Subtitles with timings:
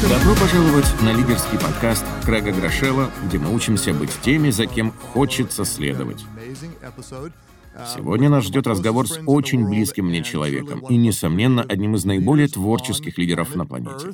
[0.00, 5.64] Добро пожаловать на лидерский подкаст Крэга Грошева, где мы учимся быть теми, за кем хочется
[5.64, 6.24] следовать.
[7.94, 13.18] Сегодня нас ждет разговор с очень близким мне человеком и, несомненно, одним из наиболее творческих
[13.18, 14.12] лидеров на планете.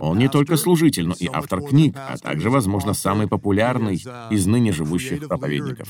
[0.00, 4.72] Он не только служитель, но и автор книг, а также, возможно, самый популярный из ныне
[4.72, 5.88] живущих проповедников.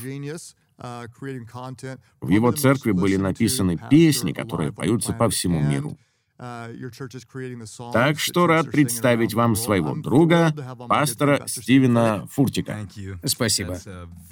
[2.21, 5.97] В его церкви были написаны песни, которые поются по всему миру.
[6.37, 10.53] Так что рад представить вам своего друга,
[10.89, 12.87] пастора Стивена Фуртика.
[13.23, 13.77] Спасибо.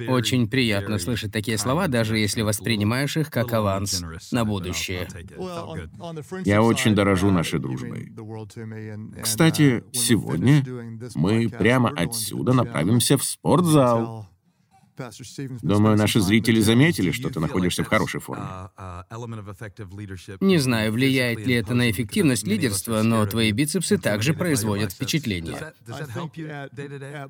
[0.07, 5.07] Очень приятно слышать такие слова, даже если воспринимаешь их как аванс на будущее.
[6.43, 8.11] Я очень дорожу нашей дружбой.
[9.21, 10.63] Кстати, сегодня
[11.15, 14.27] мы прямо отсюда направимся в спортзал.
[15.61, 18.45] Думаю, наши зрители заметили, что ты находишься в хорошей форме.
[20.41, 25.73] Не знаю, влияет ли это на эффективность лидерства, но твои бицепсы также производят впечатление.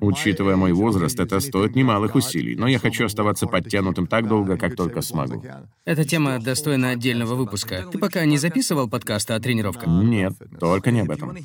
[0.00, 4.76] Учитывая мой возраст, это стоит немалых усилий, но я хочу оставаться подтянутым так долго, как
[4.76, 5.44] только смогу.
[5.84, 7.86] Эта тема достойна отдельного выпуска.
[7.90, 9.86] Ты пока не записывал подкасты о тренировках?
[9.86, 11.36] Нет, только не об этом.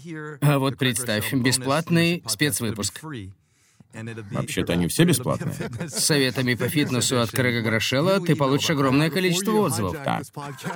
[0.41, 3.01] А вот представь, бесплатный спецвыпуск.
[4.31, 5.55] Вообще-то они все бесплатные.
[5.87, 9.97] С советами по фитнесу от Крэга Грошела ты получишь огромное количество отзывов.
[10.03, 10.23] Так,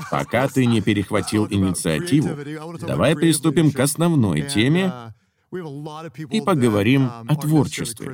[0.09, 2.37] пока ты не перехватил инициативу,
[2.79, 5.13] давай приступим к основной теме,
[6.29, 8.13] и поговорим о творчестве.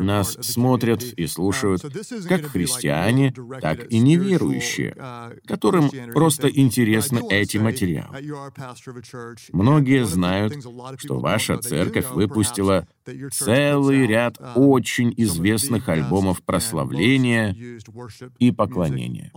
[0.00, 1.82] Нас смотрят и слушают
[2.28, 4.94] как христиане, так и неверующие,
[5.46, 8.16] которым просто интересны эти материалы.
[9.52, 10.54] Многие знают,
[10.98, 12.86] что ваша церковь выпустила
[13.30, 17.54] целый ряд очень известных альбомов прославления
[18.38, 19.32] и поклонения.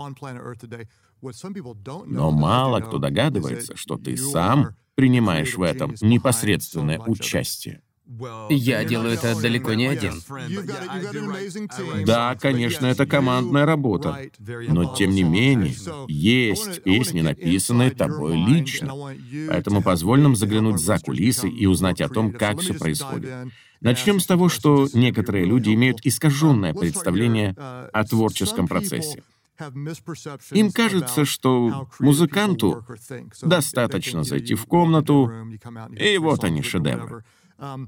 [2.05, 7.81] Но мало кто догадывается, что ты сам принимаешь в этом непосредственное участие.
[8.49, 10.13] Я делаю это далеко не один.
[12.05, 14.29] Да, конечно, это командная работа.
[14.39, 15.73] Но, тем не менее,
[16.07, 18.93] есть песни, написанные тобой лично.
[19.47, 23.51] Поэтому позволь нам заглянуть за кулисы и узнать о том, как все происходит.
[23.81, 29.23] Начнем с того, что некоторые люди имеют искаженное представление о творческом процессе.
[30.51, 32.85] Им кажется, что музыканту
[33.41, 35.31] достаточно зайти в комнату,
[35.97, 37.23] и вот они, шедевры.
[37.57, 37.87] Um,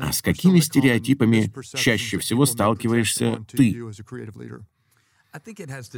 [0.00, 3.80] а с какими стереотипами чаще всего сталкиваешься ты?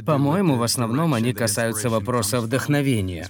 [0.05, 3.27] По-моему, в основном они касаются вопроса вдохновения.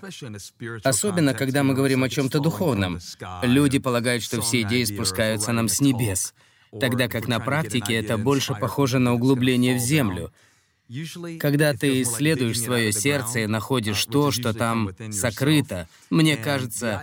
[0.83, 2.99] Особенно, когда мы говорим о чем-то духовном.
[3.41, 6.35] Люди полагают, что все идеи спускаются нам с небес,
[6.79, 10.31] тогда как на практике это больше похоже на углубление в землю—
[11.39, 17.01] когда ты исследуешь свое сердце и находишь то, что там сокрыто, мне кажется,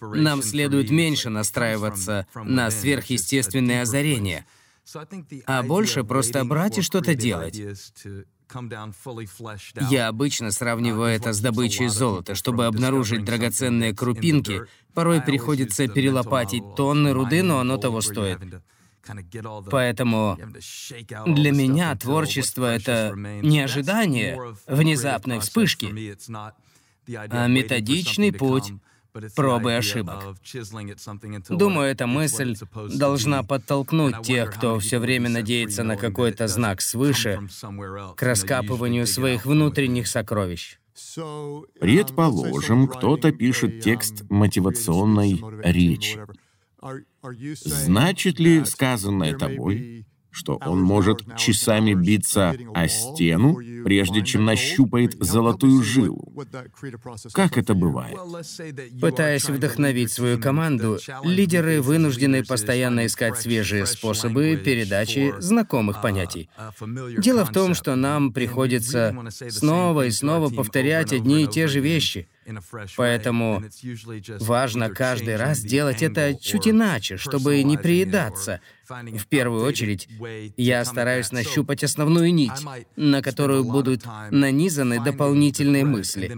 [0.00, 4.46] нам следует меньше настраиваться на сверхъестественные озарения,
[5.46, 7.60] а больше просто брать и что-то делать.
[9.90, 12.36] Я обычно сравниваю это с добычей золота.
[12.36, 14.62] Чтобы обнаружить драгоценные крупинки,
[14.94, 18.38] порой приходится перелопатить тонны руды, но оно того стоит.
[19.70, 20.38] Поэтому
[21.26, 26.16] для меня творчество— это не ожидание внезапной вспышки,
[27.08, 28.72] а методичный путь
[29.34, 30.36] пробы и ошибок.
[31.48, 32.56] Думаю, эта мысль
[32.94, 37.48] должна подтолкнуть тех, кто все время надеется на какой-то знак свыше,
[38.16, 40.78] к раскапыванию своих внутренних сокровищ.
[41.80, 46.18] Предположим, кто-то пишет текст мотивационной речи.
[47.64, 55.82] Значит ли сказанное тобой, что он может часами биться о стену, прежде чем нащупает золотую
[55.82, 56.30] жилу.
[57.32, 58.18] Как это бывает?
[59.00, 66.50] Пытаясь вдохновить свою команду, лидеры вынуждены постоянно искать свежие способы передачи знакомых понятий.
[67.18, 69.16] Дело в том, что нам приходится
[69.48, 72.28] снова и снова повторять одни и те же вещи—
[72.96, 73.62] Поэтому
[74.40, 78.60] важно каждый раз делать это чуть иначе, чтобы не приедаться.
[78.88, 80.08] В первую очередь,
[80.56, 82.52] я стараюсь нащупать основную нить,
[82.96, 86.36] на которую будут нанизаны дополнительные мысли.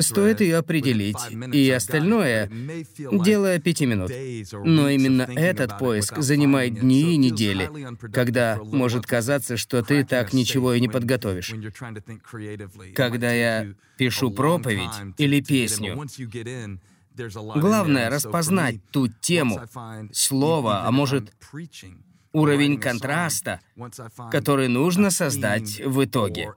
[0.00, 1.18] Стоит ее определить,
[1.52, 2.50] и остальное—
[3.12, 4.10] дело пяти минут.
[4.64, 7.70] Но именно этот поиск занимает дни и недели,
[8.12, 11.54] когда может казаться, что ты так ничего и не подготовишь.
[12.94, 16.06] Когда я пишу проповедь или песню.
[17.56, 19.60] Главное— распознать ту тему,
[20.12, 21.32] слово, а может,
[22.32, 23.60] уровень контраста,
[24.30, 26.52] который нужно создать в итоге.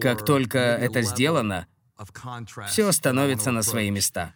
[0.00, 1.66] Как только это сделано,
[2.68, 4.34] все становится на свои места.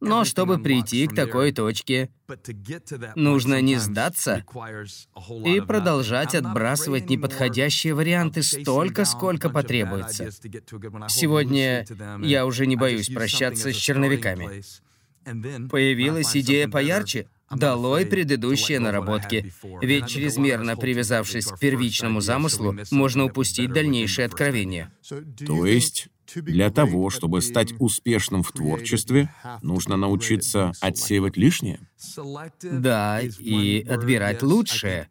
[0.00, 2.10] Но чтобы прийти к такой точке,
[3.14, 4.44] нужно не сдаться
[5.44, 10.30] и продолжать отбрасывать неподходящие варианты столько, сколько потребуется.
[11.08, 11.86] Сегодня
[12.22, 14.62] я уже не боюсь прощаться с черновиками.
[15.68, 17.28] Появилась идея поярче?
[17.50, 19.52] Долой предыдущие наработки.
[19.80, 24.92] Ведь чрезмерно привязавшись к первичному замыслу, можно упустить дальнейшие откровения.
[25.46, 29.28] То есть для того, чтобы стать успешным в творчестве,
[29.62, 31.80] нужно научиться отсеивать лишнее?
[32.62, 35.08] Да, и отбирать лучшее.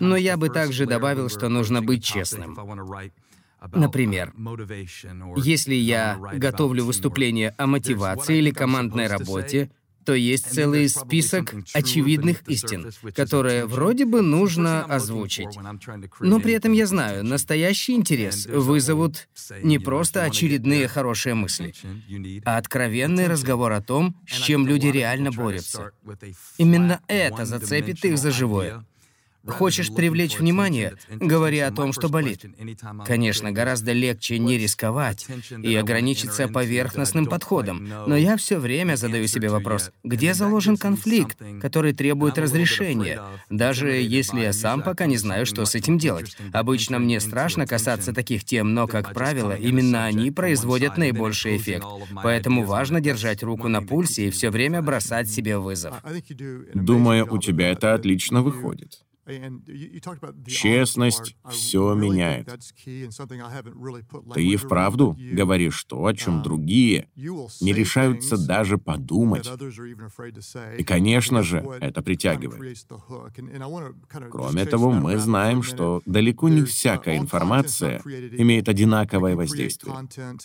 [0.00, 2.56] Но я бы также добавил, что нужно быть честным.
[3.72, 4.34] Например,
[5.36, 9.70] если я готовлю выступление о мотивации или командной работе,
[10.10, 15.56] то есть целый список очевидных истин, которые вроде бы нужно озвучить.
[16.18, 19.28] Но при этом я знаю, настоящий интерес вызовут
[19.62, 21.72] не просто очередные хорошие мысли,
[22.44, 25.92] а откровенный разговор о том, с чем люди реально борются.
[26.58, 28.84] Именно это зацепит их за живое.
[29.46, 30.94] Хочешь привлечь внимание?
[31.08, 32.44] Говори о том, что болит.
[33.06, 35.26] Конечно, гораздо легче не рисковать
[35.62, 41.92] и ограничиться поверхностным подходом, но я все время задаю себе вопрос, где заложен конфликт, который
[41.92, 46.36] требует разрешения, даже если я сам пока не знаю, что с этим делать.
[46.52, 51.86] Обычно мне страшно касаться таких тем, но, как правило, именно они производят наибольший эффект.
[52.22, 55.94] Поэтому важно держать руку на пульсе и все время бросать себе вызов.
[56.74, 59.00] Думаю, у тебя это отлично выходит.
[60.46, 62.48] Честность все меняет.
[64.34, 69.50] Ты и вправду говоришь то, о чем другие не решаются даже подумать.
[70.78, 72.86] И, конечно же, это притягивает.
[74.30, 79.94] Кроме того, мы знаем, что далеко не всякая информация имеет одинаковое воздействие.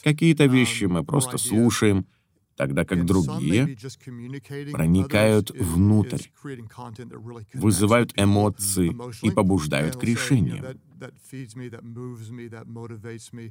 [0.04, 2.06] Какие-то вещи мы просто слушаем,
[2.56, 3.78] тогда как другие
[4.72, 6.24] проникают внутрь,
[7.54, 10.66] вызывают эмоции и побуждают к решениям.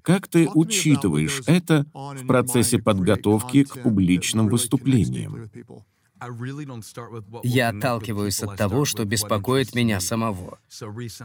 [0.02, 5.50] Как ты учитываешь это в процессе подготовки к публичным выступлениям?
[7.43, 10.58] Я отталкиваюсь от того, что беспокоит меня самого.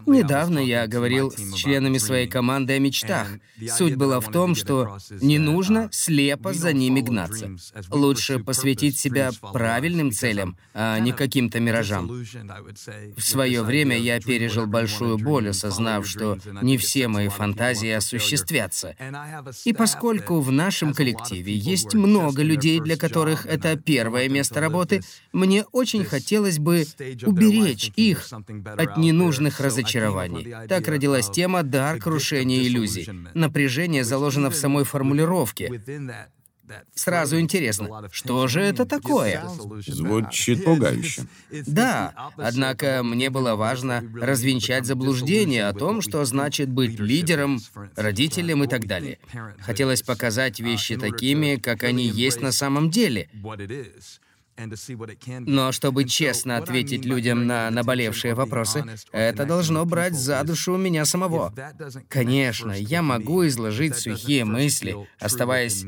[0.05, 3.27] Недавно я говорил с членами своей команды о мечтах.
[3.69, 7.55] Суть была в том, что не нужно uh, слепо за ними гнаться.
[7.91, 12.07] Лучше посвятить себя правильным целям, а не каким-то миражам.
[12.07, 18.95] В свое время я пережил большую боль, осознав, что не все мои фантазии осуществятся.
[19.65, 25.01] И поскольку в нашем коллективе есть много людей, для которых это первое место работы, работы,
[25.33, 26.85] мне очень хотелось бы
[27.25, 28.27] уберечь их
[28.77, 30.67] от ненужных разочарований.
[30.67, 33.09] Так родилась тема «дар крушения иллюзий».
[33.33, 35.81] Напряжение заложено в самой формулировке.
[36.93, 39.43] Сразу интересно, что же это такое?
[39.87, 41.23] Звучит пугающе.
[41.65, 47.59] Да, однако мне было важно развенчать заблуждение о том, что значит быть лидером,
[47.95, 49.19] родителем и так далее.
[49.59, 53.29] Хотелось показать вещи такими, как они есть на самом деле.
[55.41, 61.53] Но чтобы честно ответить людям на наболевшие вопросы, это должно брать за душу меня самого.
[62.07, 65.85] Конечно, я могу изложить сухие мысли, оставаясь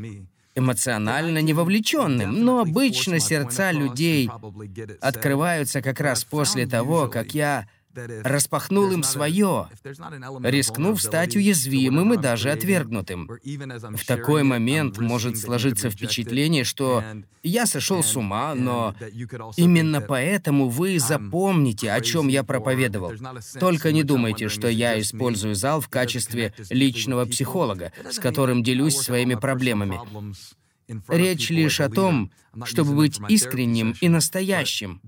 [0.56, 4.30] эмоционально невовлеченным, но обычно сердца людей
[5.00, 9.68] открываются как раз после того, как я распахнул им свое,
[10.44, 13.30] рискнув стать уязвимым и даже отвергнутым.
[13.30, 17.04] В такой момент может сложиться впечатление, что
[17.44, 18.96] я сошел с ума, но
[19.58, 23.14] именно поэтому вы запомните, о чем я проповедовал.
[23.60, 29.36] Только не думайте, что я использую зал в качестве личного психолога, с которым делюсь своими
[29.36, 30.00] проблемами.
[31.08, 32.32] Речь лишь о том,
[32.66, 35.02] чтобы быть искренним и настоящим.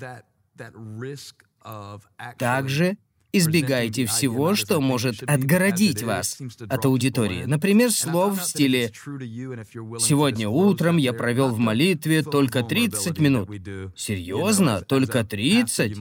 [2.37, 2.97] Также
[3.31, 6.39] избегайте всего, что может отгородить вас
[6.69, 7.43] от аудитории.
[7.45, 8.91] Например, слов в стиле
[9.99, 13.49] «Сегодня утром я провел в молитве только 30 минут».
[13.95, 14.81] Серьезно?
[14.81, 15.97] Только 30?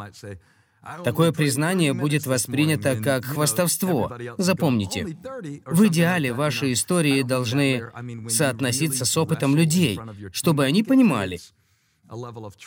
[1.05, 4.13] Такое признание будет воспринято как хвастовство.
[4.37, 5.17] Запомните,
[5.65, 7.85] в идеале ваши истории должны
[8.29, 9.99] соотноситься с опытом людей,
[10.33, 11.41] чтобы они понимали,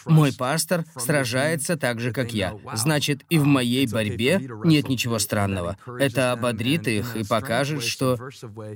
[0.06, 2.58] мой пастор сражается так же, как я.
[2.74, 5.78] Значит, и в моей борьбе нет ничего странного.
[6.00, 8.18] Это ободрит их и покажет, что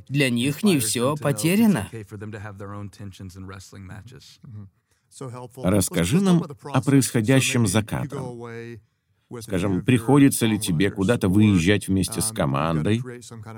[0.08, 1.90] для них не все потеряно.
[5.58, 8.48] Расскажи нам о происходящем за кадром.
[9.42, 13.02] Скажем, приходится ли тебе куда-то выезжать вместе с командой,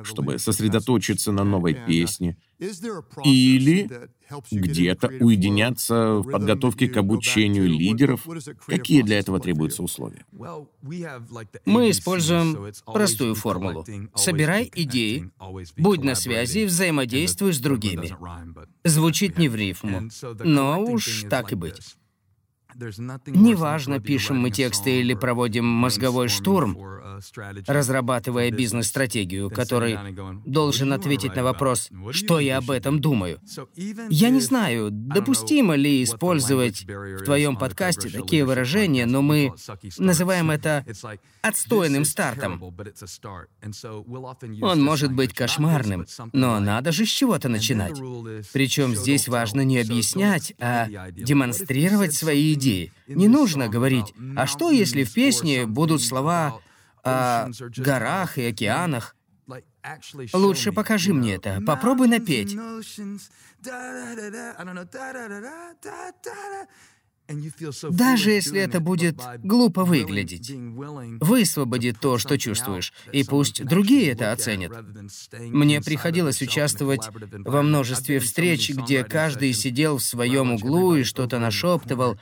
[0.04, 2.38] чтобы сосредоточиться на новой песне,
[3.24, 3.90] или
[4.52, 8.28] где-то уединяться в подготовке к обучению лидеров?
[8.66, 10.26] Какие для этого требуются условия?
[11.66, 13.86] Мы используем простую формулу.
[14.16, 15.32] Собирай идеи,
[15.78, 18.16] будь на связи, взаимодействуй с другими.
[18.84, 20.10] Звучит не в рифму,
[20.44, 21.96] но уж так и быть.
[23.28, 26.78] Неважно, пишем мы тексты или проводим мозговой штурм,
[27.68, 29.98] разрабатывая бизнес-стратегию, который
[30.46, 33.40] должен ответить на вопрос, что я об этом думаю.
[34.10, 39.54] Я не знаю, допустимо ли использовать в твоем подкасте такие выражения, но мы
[39.98, 40.86] называем это
[41.42, 42.62] отстойным стартом.
[44.62, 48.00] Он может быть кошмарным, но надо же с чего-то начинать.
[48.54, 52.94] Причем здесь важно не объяснять, а демонстрировать свои идеи.
[53.08, 56.60] Не нужно говорить, а что если в песне будут слова
[57.04, 59.16] о горах и океанах.
[60.34, 61.62] Лучше покажи мне это.
[61.66, 62.56] Попробуй напеть.
[67.90, 74.74] Даже если это будет глупо выглядеть, высвободи то, что чувствуешь, и пусть другие это оценят.
[75.40, 82.20] Мне приходилось участвовать во множестве встреч, где каждый сидел в своем углу и что-то нашептывал,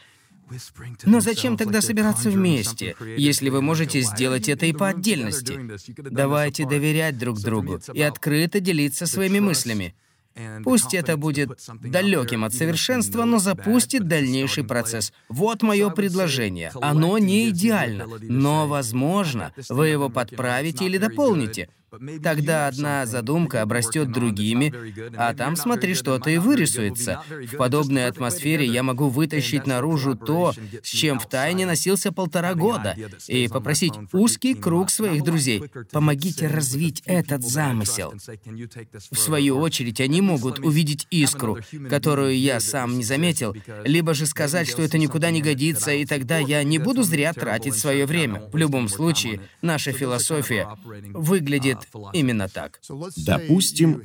[1.06, 5.60] но зачем тогда собираться вместе, если вы можете сделать это и по отдельности?
[5.98, 9.96] Давайте доверять друг другу и открыто делиться своими мыслями.
[10.64, 15.12] Пусть это будет далеким от совершенства, но запустит дальнейший процесс.
[15.28, 16.72] Вот мое предложение.
[16.82, 21.70] Оно не идеально, но, возможно, вы его подправите или дополните.
[22.24, 24.74] Тогда одна задумка обрастет другими,
[25.16, 27.22] а там, смотри, что-то и вырисуется.
[27.30, 30.54] В подобной атмосфере я могу вытащить наружу то,
[30.84, 32.96] с чем в тайне носился полтора года,
[33.28, 35.64] и попросить узкий круг своих друзей.
[35.92, 38.14] Помогите развить этот замысел.
[39.12, 41.58] В свою очередь, они могут увидеть искру,
[41.90, 46.38] которую я сам не заметил, либо же сказать, что это никуда не годится, и тогда
[46.38, 48.44] я не буду зря тратить свое время.
[48.52, 50.68] В любом случае, наша философия
[51.14, 51.79] выглядит
[52.14, 52.80] именно так.
[53.18, 54.02] Допустим,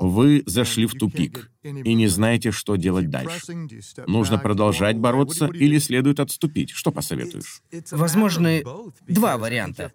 [0.00, 3.40] вы зашли в тупик и не знаете, что делать дальше.
[4.06, 6.70] Нужно продолжать бороться или следует отступить?
[6.70, 7.62] Что посоветуешь?
[7.90, 8.64] Возможны
[9.08, 9.92] два варианта.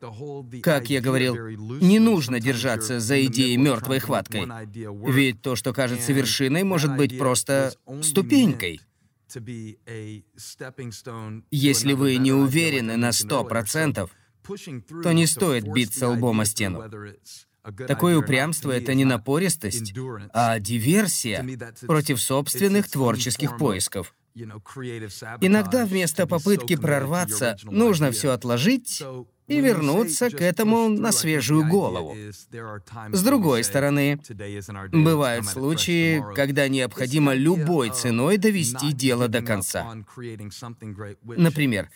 [0.61, 1.35] Как я говорил,
[1.81, 4.47] не нужно держаться за идеей мертвой хваткой.
[5.07, 8.81] Ведь то, что кажется вершиной, может быть просто ступенькой.
[11.51, 14.11] Если вы не уверены на сто процентов,
[15.03, 16.83] то не стоит биться лбом о стену.
[17.87, 19.93] Такое упрямство— это не напористость,
[20.33, 21.45] а диверсия
[21.87, 24.13] против собственных творческих поисков.
[24.35, 29.01] Иногда вместо попытки прорваться нужно все отложить
[29.47, 32.15] и вернуться к этому на свежую голову.
[33.11, 34.19] С другой стороны,
[34.91, 39.95] бывают случаи, когда необходимо любой ценой довести дело до конца.
[41.23, 41.89] Например,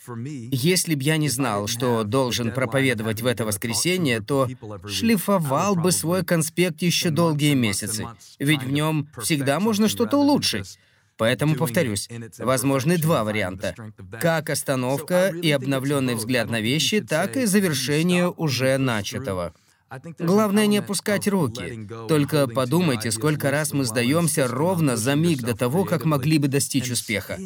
[0.52, 4.48] если б я не знал, что должен проповедовать в это воскресенье, то
[4.88, 10.80] шлифовал бы свой конспект еще долгие месяцы, ведь в нем всегда можно что-то улучшить.
[11.20, 12.08] Поэтому повторюсь,
[12.38, 13.76] возможны два варианта.
[14.22, 19.54] Как остановка и обновленный взгляд на вещи, так и завершение уже начатого.
[20.20, 21.88] Главное не опускать руки.
[22.08, 26.90] Только подумайте, сколько раз мы сдаемся ровно за миг до того, как могли бы достичь
[26.90, 27.38] успеха.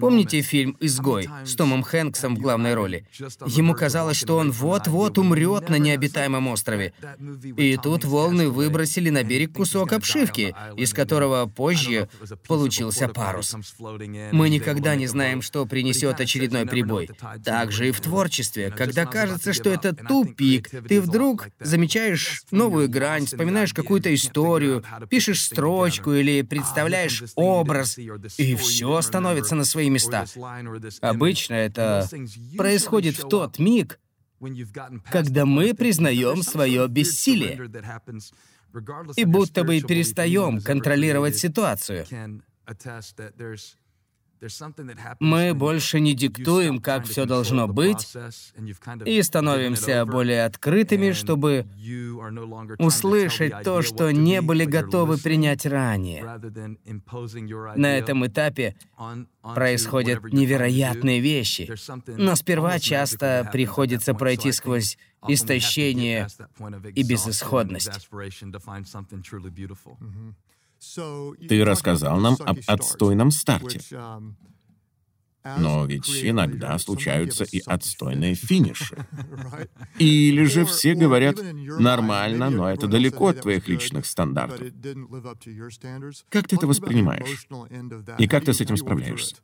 [0.00, 3.06] Помните фильм «Изгой» с Томом Хэнксом в главной роли?
[3.46, 6.92] Ему казалось, что он вот-вот умрет на необитаемом острове.
[7.56, 12.08] И тут волны выбросили на берег кусок обшивки, из которого позже
[12.46, 13.56] получился парус.
[14.32, 17.10] Мы никогда не знаем, что принесет очередной прибой.
[17.44, 18.70] Так же и в творчестве.
[18.70, 25.42] Когда кажется, что это тупик, ты вдруг вдруг замечаешь новую грань, вспоминаешь какую-то историю, пишешь
[25.42, 27.98] строчку или представляешь образ,
[28.38, 30.24] и все становится на свои места.
[31.00, 32.08] Обычно это
[32.56, 34.00] происходит в тот миг,
[35.10, 37.70] когда мы признаем свое бессилие
[39.16, 42.06] и будто бы перестаем контролировать ситуацию.
[45.20, 48.12] Мы больше не диктуем, как все должно быть,
[49.04, 51.66] и становимся более открытыми, чтобы
[52.78, 56.24] услышать то, что не были готовы принять ранее.
[57.76, 58.76] На этом этапе
[59.54, 61.72] происходят невероятные вещи,
[62.06, 66.28] но сперва часто приходится пройти сквозь истощение
[66.94, 68.08] и безысходность.
[71.48, 73.80] Ты рассказал нам об отстойном старте.
[75.58, 78.96] Но ведь иногда случаются и отстойные финиши.
[79.98, 81.36] Или же все говорят
[81.78, 84.68] «нормально, но это далеко от твоих личных стандартов».
[86.30, 87.46] Как ты это воспринимаешь?
[88.18, 89.36] И как ты с этим справляешься?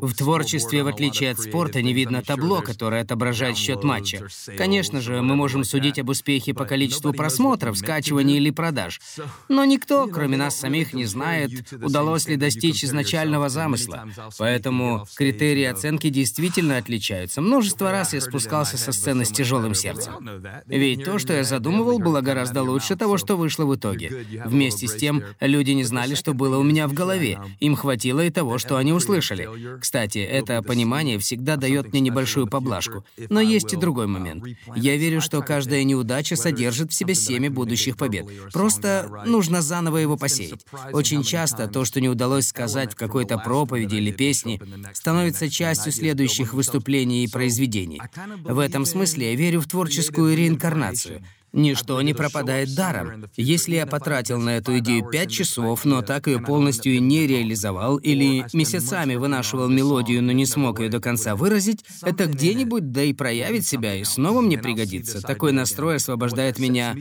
[0.00, 4.28] В творчестве, в отличие от спорта, не видно табло, которое отображает счет матча.
[4.58, 9.00] Конечно же, мы можем судить об успехе по количеству просмотров, скачиваний или продаж.
[9.48, 14.06] Но никто, кроме нас самих, не знает, удалось ли достичь изначального замысла.
[14.38, 17.40] Поэтому критерии оценки действительно отличаются.
[17.40, 20.42] Множество раз я спускался со сцены с тяжелым сердцем.
[20.66, 24.26] Ведь то, что я задумывал, было гораздо лучше того, что вышло в итоге.
[24.44, 27.38] Вместе с тем, люди не знали, что было у меня в голове.
[27.62, 29.78] Им хватило и того, что они услышали.
[29.78, 33.04] Кстати, это понимание всегда дает мне небольшую поблажку.
[33.30, 34.44] Но есть и другой момент.
[34.74, 38.26] Я верю, что каждая неудача содержит в себе семя будущих побед.
[38.52, 40.66] Просто нужно заново его посеять.
[40.92, 44.60] Очень часто то, что не удалось сказать в какой-то проповеди или песне,
[44.92, 48.02] становится частью следующих выступлений и произведений.
[48.42, 53.26] В этом смысле я верю в творческую реинкарнацию— Ничто не пропадает даром.
[53.36, 58.46] Если я потратил на эту идею пять часов, но так ее полностью не реализовал, или
[58.54, 63.66] месяцами вынашивал мелодию, но не смог ее до конца выразить, это где-нибудь да и проявит
[63.66, 65.20] себя, и снова мне пригодится.
[65.20, 66.96] Такой настрой освобождает меня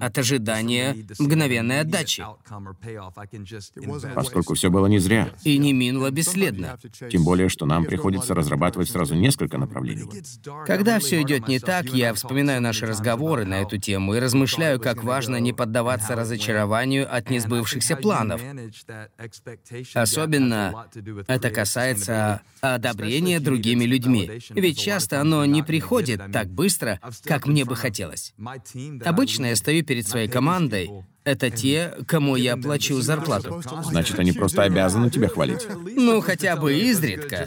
[0.00, 2.24] от ожидания мгновенной отдачи.
[4.14, 5.30] Поскольку все было не зря.
[5.44, 6.78] И не минуло бесследно.
[7.10, 10.08] Тем более, что нам приходится разрабатывать сразу несколько направлений.
[10.66, 14.80] Когда все идет не так, я вспоминаю наши разговоры на эту эту тему и размышляю,
[14.80, 18.40] как важно не поддаваться разочарованию от несбывшихся планов.
[19.94, 20.86] Особенно
[21.26, 27.76] это касается одобрения другими людьми, ведь часто оно не приходит так быстро, как мне бы
[27.76, 28.34] хотелось.
[29.04, 30.90] Обычно я стою перед своей командой,
[31.26, 33.60] это те, кому я плачу зарплату.
[33.82, 35.66] Значит, они просто обязаны тебя хвалить.
[35.96, 37.46] Ну, хотя бы изредка.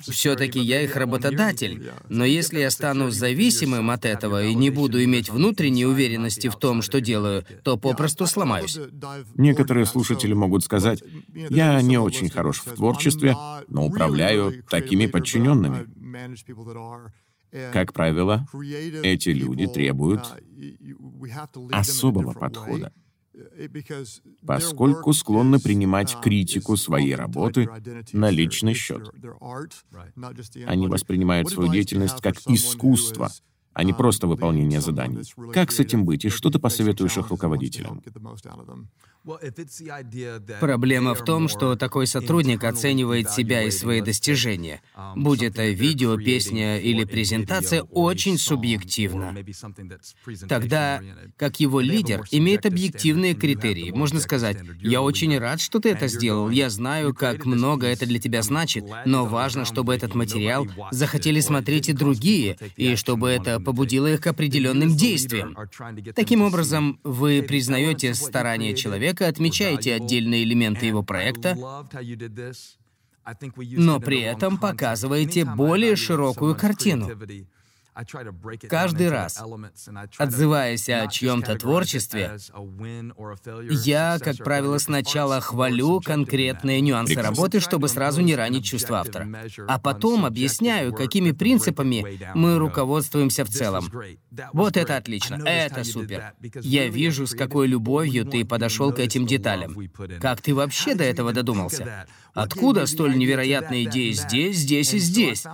[0.00, 1.92] Все-таки я их работодатель.
[2.08, 6.82] Но если я стану зависимым от этого и не буду иметь внутренней уверенности в том,
[6.82, 8.78] что делаю, то попросту сломаюсь.
[9.36, 11.02] Некоторые слушатели могут сказать,
[11.32, 13.36] я не очень хорош в творчестве,
[13.68, 15.86] но управляю такими подчиненными.
[17.72, 18.46] Как правило,
[19.04, 20.24] эти люди требуют
[21.70, 22.92] особого подхода
[24.46, 27.68] поскольку склонны принимать критику своей работы
[28.12, 29.10] на личный счет.
[30.66, 33.30] Они воспринимают свою деятельность как искусство,
[33.72, 35.22] а не просто выполнение заданий.
[35.52, 38.02] Как с этим быть, и что ты посоветуешь их руководителям?
[40.60, 44.80] Проблема в том, что такой сотрудник оценивает себя и свои достижения.
[45.14, 49.36] Будь это видео, песня или презентация, очень субъективно.
[50.48, 51.02] Тогда,
[51.36, 53.90] как его лидер, имеет объективные критерии.
[53.90, 58.18] Можно сказать, «Я очень рад, что ты это сделал, я знаю, как много это для
[58.18, 64.06] тебя значит, но важно, чтобы этот материал захотели смотреть и другие, и чтобы это побудило
[64.12, 65.56] их к определенным действиям».
[66.14, 71.56] Таким образом, вы признаете старания человека, отмечаете отдельные элементы его проекта,
[73.76, 77.10] но при этом показываете более широкую картину.
[78.68, 79.42] Каждый раз,
[80.18, 82.38] отзываясь о чьем-то творчестве,
[83.70, 89.28] я, как правило, сначала хвалю конкретные нюансы работы, чтобы сразу не ранить чувство автора.
[89.66, 93.90] А потом объясняю, какими принципами мы руководствуемся в целом.
[94.52, 96.32] Вот это отлично, это супер.
[96.62, 99.76] Я вижу, с какой любовью ты подошел к этим деталям.
[100.20, 102.06] Как ты вообще до этого додумался?
[102.34, 105.44] Откуда столь невероятные идеи здесь, здесь и здесь?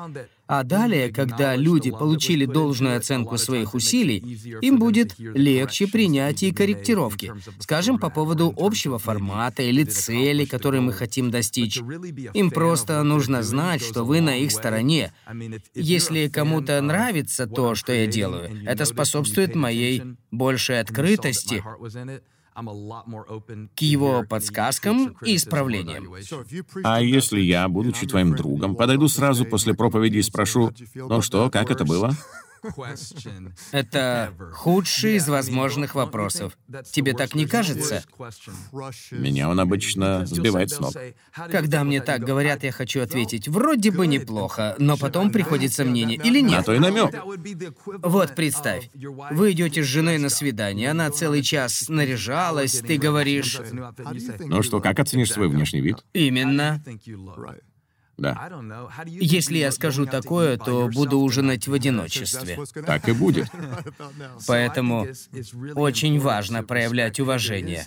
[0.47, 4.19] А далее, когда люди получили должную оценку своих усилий,
[4.63, 7.33] им будет легче принятие и корректировки.
[7.59, 11.79] Скажем, по поводу общего формата или цели, которые мы хотим достичь.
[12.35, 15.13] Им просто нужно знать, что вы на их стороне.
[15.75, 21.63] Если кому-то нравится то, что я делаю, это способствует моей большей открытости
[22.57, 26.13] к его подсказкам и исправлениям.
[26.85, 31.71] А если я, будучи твоим другом, подойду сразу после проповеди и спрошу, ну что, как
[31.71, 32.13] это было?
[33.73, 36.57] Это худший из возможных вопросов.
[36.91, 38.05] Тебе так не кажется?
[39.11, 40.95] Меня он обычно сбивает с ног.
[41.51, 46.41] Когда мне так говорят, я хочу ответить, вроде бы неплохо, но потом приходит сомнение, или
[46.41, 46.59] нет?
[46.59, 47.15] На то и намек.
[48.03, 53.61] Вот представь, вы идете с женой на свидание, она целый час наряжалась, ты говоришь...
[54.41, 56.05] Ну что, как оценишь свой внешний вид?
[56.13, 56.83] Именно.
[58.17, 58.51] Да.
[59.07, 62.59] Если я скажу такое, то буду ужинать в одиночестве.
[62.87, 63.49] Так и будет.
[64.47, 65.07] Поэтому
[65.75, 67.87] очень важно проявлять уважение.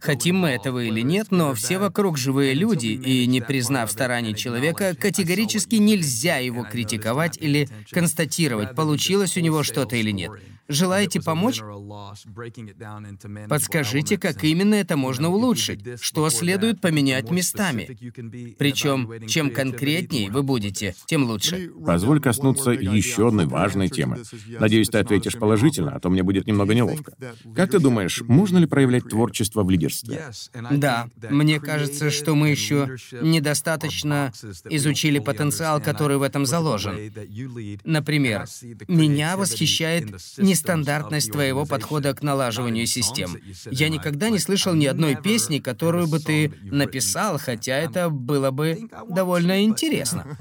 [0.00, 4.94] Хотим мы этого или нет, но все вокруг живые люди, и не признав стараний человека,
[4.94, 10.30] категорически нельзя его критиковать или констатировать, получилось у него что-то или нет.
[10.68, 11.60] Желаете помочь?
[13.48, 17.86] Подскажите, как именно это можно улучшить, что следует поменять местами.
[18.58, 21.70] Причем, чем конкретнее вы будете, тем лучше.
[21.84, 24.22] Позволь коснуться еще одной важной темы.
[24.58, 27.14] Надеюсь, ты ответишь положительно, а то мне будет немного неловко.
[27.54, 30.30] Как ты думаешь, можно ли проявлять творчество в лидерстве?
[30.70, 34.32] Да, мне кажется, что мы еще недостаточно
[34.68, 37.12] изучили потенциал, который в этом заложен.
[37.84, 38.46] Например,
[38.88, 43.36] меня восхищает нестандартность твоего подхода к налаживанию систем.
[43.70, 48.88] Я никогда не слышал ни одной песни, которую бы ты написал, хотя это было бы
[49.08, 50.36] довольно интересно.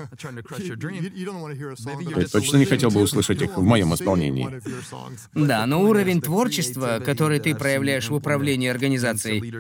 [2.16, 4.50] Ты точно не хотел бы услышать их в моем исполнении?
[5.34, 9.54] Да, но уровень творчества, который ты проявляешь в управлении организацией,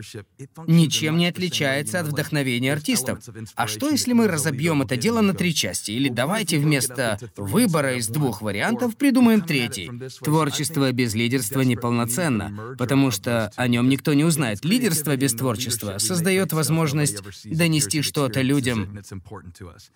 [0.67, 3.19] ничем не отличается от вдохновения артистов.
[3.55, 5.91] А что, если мы разобьем это дело на три части?
[5.91, 9.91] Или давайте вместо выбора из двух вариантов придумаем третий.
[10.23, 14.63] Творчество без лидерства неполноценно, потому что о нем никто не узнает.
[14.63, 18.99] Лидерство без творчества создает возможность донести что-то людям.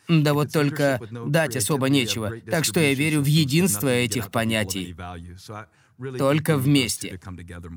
[0.07, 2.33] Да вот только дать особо нечего.
[2.49, 4.95] Так что я верю в единство этих понятий.
[6.17, 7.19] Только вместе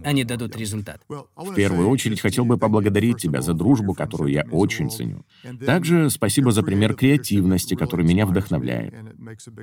[0.04, 1.00] они дадут результат.
[1.08, 5.24] В первую очередь хотел бы поблагодарить тебя за дружбу, которую я очень ценю.
[5.64, 8.94] Также спасибо за пример креативности, который меня вдохновляет.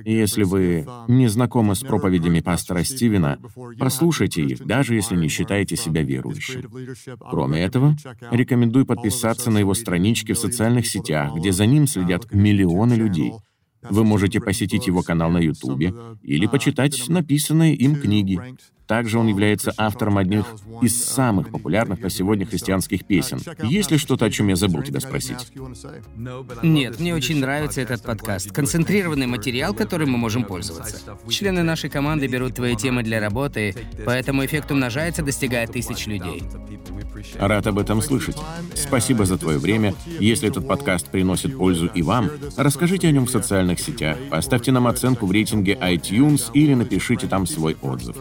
[0.04, 3.38] И если вы не знакомы с проповедями пастора Стивена,
[3.78, 6.68] прослушайте их, даже если не считаете себя верующим.
[7.30, 7.96] Кроме этого,
[8.30, 13.32] рекомендую подписаться на его странички в социальных сетях, где за ним следят миллионы людей.
[13.90, 18.40] Вы можете посетить его канал на Ютубе или почитать написанные им книги.
[18.88, 20.46] Также он является автором одних
[20.80, 23.38] из самых популярных на сегодня христианских песен.
[23.62, 25.52] Есть ли что-то, о чем я забыл тебя спросить?
[26.62, 28.50] Нет, мне очень нравится этот подкаст.
[28.50, 31.00] Концентрированный материал, которым мы можем пользоваться.
[31.28, 33.74] Члены нашей команды берут твои темы для работы,
[34.06, 36.42] поэтому эффект умножается, достигая тысяч людей.
[37.38, 38.36] Рад об этом слышать.
[38.74, 39.94] Спасибо за твое время.
[40.18, 44.86] Если этот подкаст приносит пользу и вам, расскажите о нем в социальных сетях, поставьте нам
[44.86, 48.16] оценку в рейтинге iTunes или напишите там свой отзыв.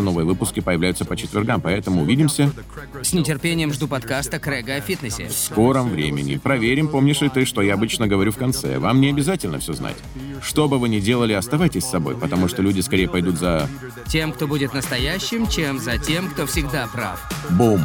[0.00, 2.50] Наши новые выпуски появляются по четвергам, поэтому увидимся.
[3.02, 5.28] С нетерпением жду подкаста Крэга о фитнесе.
[5.28, 6.38] В скором времени.
[6.38, 8.78] Проверим, помнишь ли ты, что я обычно говорю в конце.
[8.78, 9.96] Вам не обязательно все знать.
[10.42, 13.68] Что бы вы ни делали, оставайтесь с собой, потому что люди скорее пойдут за...
[14.08, 17.20] Тем, кто будет настоящим, чем за тем, кто всегда прав.
[17.50, 17.82] Бум!